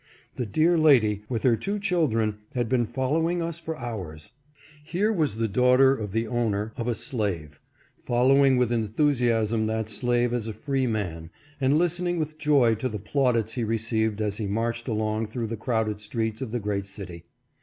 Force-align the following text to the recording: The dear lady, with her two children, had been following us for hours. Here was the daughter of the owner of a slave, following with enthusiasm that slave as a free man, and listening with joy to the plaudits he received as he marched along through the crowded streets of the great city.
The 0.33 0.47
dear 0.47 0.79
lady, 0.79 1.25
with 1.29 1.43
her 1.43 1.55
two 1.55 1.77
children, 1.77 2.39
had 2.55 2.67
been 2.67 2.87
following 2.87 3.39
us 3.39 3.59
for 3.59 3.77
hours. 3.77 4.31
Here 4.83 5.13
was 5.13 5.35
the 5.35 5.47
daughter 5.47 5.95
of 5.95 6.11
the 6.11 6.25
owner 6.27 6.73
of 6.75 6.87
a 6.87 6.95
slave, 6.95 7.59
following 8.03 8.57
with 8.57 8.71
enthusiasm 8.71 9.65
that 9.65 9.89
slave 9.91 10.33
as 10.33 10.47
a 10.47 10.53
free 10.53 10.87
man, 10.87 11.29
and 11.59 11.77
listening 11.77 12.17
with 12.17 12.39
joy 12.39 12.73
to 12.77 12.89
the 12.89 12.97
plaudits 12.97 13.53
he 13.53 13.63
received 13.63 14.21
as 14.21 14.37
he 14.37 14.47
marched 14.47 14.87
along 14.87 15.27
through 15.27 15.45
the 15.45 15.55
crowded 15.55 16.01
streets 16.01 16.41
of 16.41 16.49
the 16.51 16.59
great 16.59 16.87
city. 16.87 17.25